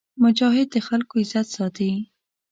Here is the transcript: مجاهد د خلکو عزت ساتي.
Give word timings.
مجاهد 0.23 0.67
د 0.71 0.75
خلکو 0.87 1.13
عزت 1.21 1.47
ساتي. 1.55 1.91